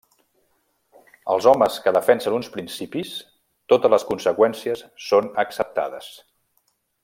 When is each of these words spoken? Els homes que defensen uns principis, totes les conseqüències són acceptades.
Els 1.33 1.47
homes 1.51 1.75
que 1.83 1.93
defensen 1.97 2.37
uns 2.37 2.49
principis, 2.55 3.13
totes 3.75 3.95
les 3.95 4.07
conseqüències 4.13 4.85
són 5.11 5.33
acceptades. 5.45 6.13